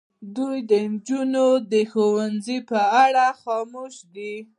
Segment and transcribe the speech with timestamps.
[0.35, 4.33] دوی د نجونو د ښوونځي په اړه خاموش دي.